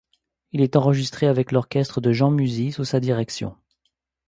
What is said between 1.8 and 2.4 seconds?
de Jean